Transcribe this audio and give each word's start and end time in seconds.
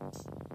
the 0.00 0.06
sunset. 0.06 0.49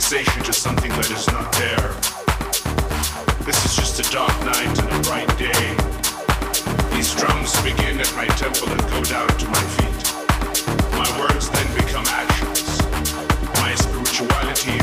fixation 0.00 0.42
to 0.42 0.52
something 0.52 0.90
that 0.92 1.10
is 1.10 1.26
not 1.28 1.52
there. 1.60 1.92
This 3.44 3.60
is 3.66 3.76
just 3.76 4.00
a 4.00 4.06
dark 4.10 4.32
night 4.48 4.72
and 4.80 4.88
a 4.96 5.00
bright 5.04 5.28
day. 5.36 5.76
These 6.96 7.14
drums 7.20 7.52
begin 7.60 8.00
at 8.00 8.10
my 8.16 8.24
temple 8.40 8.72
and 8.72 8.80
go 8.88 9.04
down 9.04 9.28
to 9.28 9.46
my 9.52 9.64
feet. 9.76 10.00
My 10.96 11.04
words 11.20 11.50
then 11.50 11.68
become 11.76 12.06
actions. 12.08 12.80
My 13.60 13.74
spirituality 13.76 14.80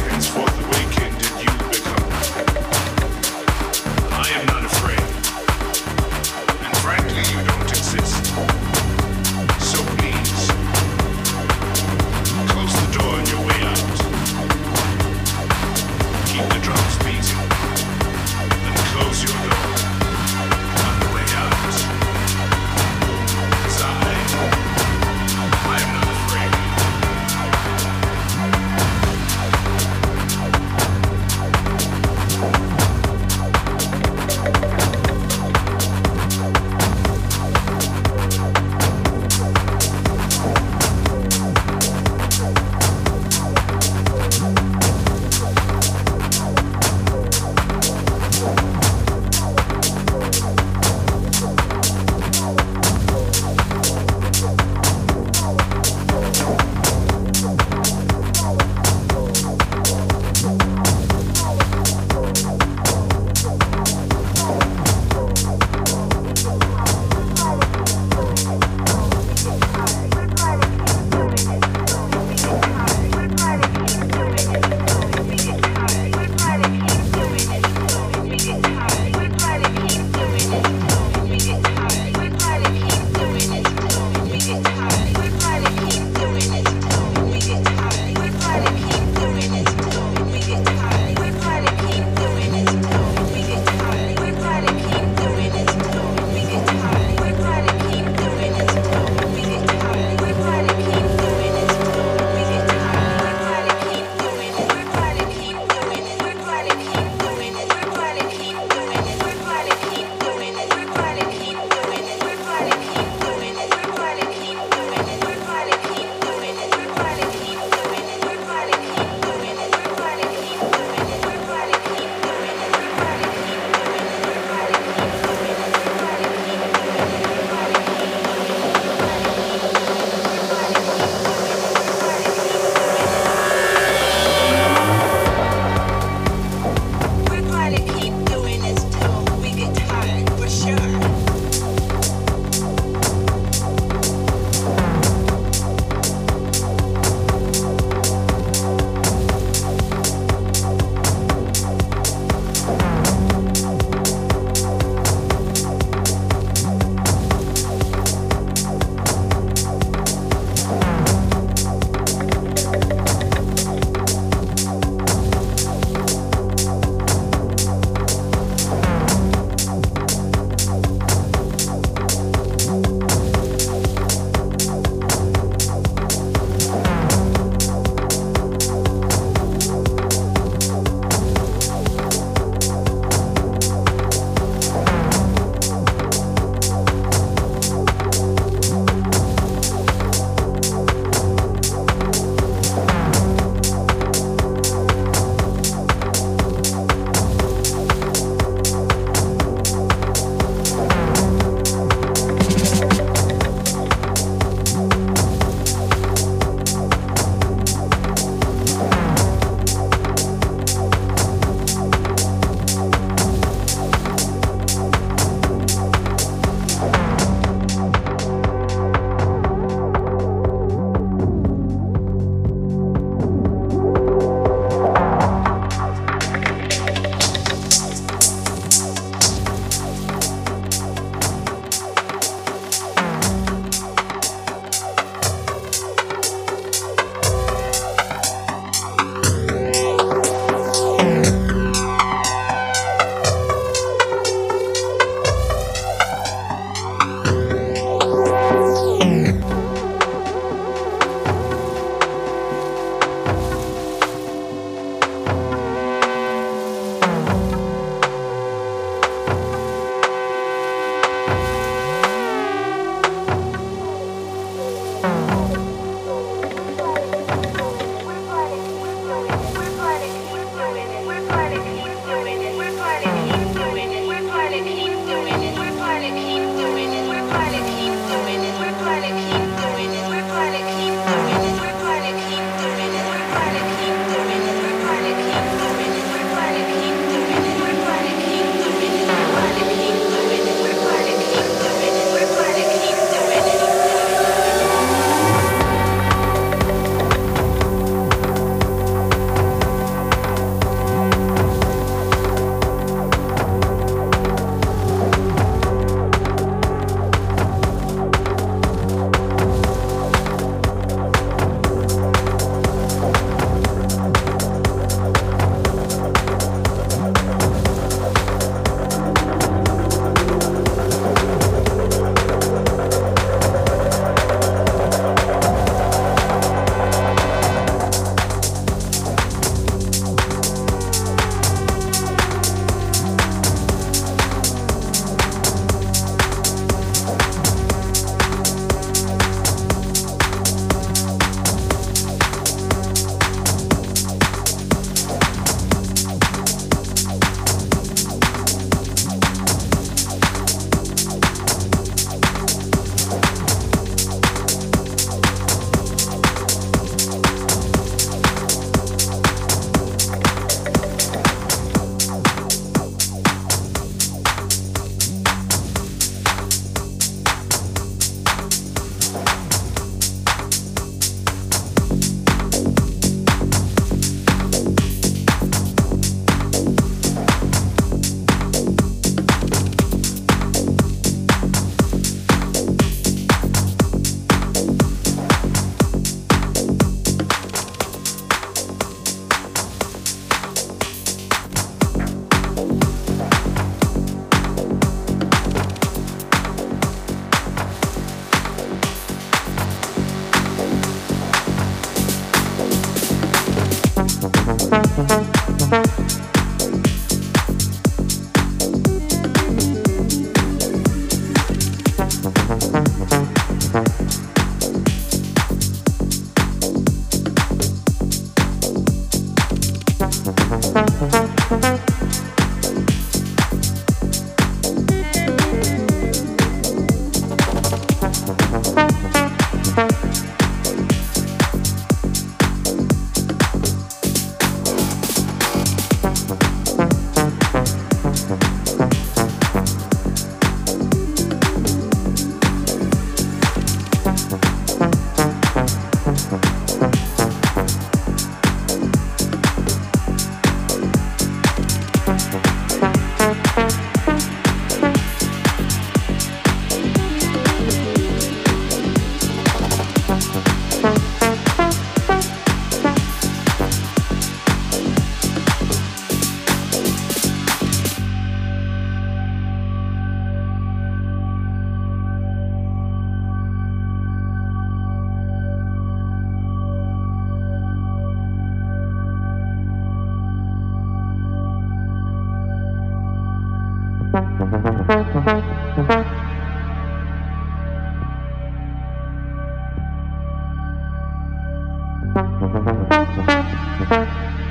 Thank 492.54 493.92
you. 493.92 494.47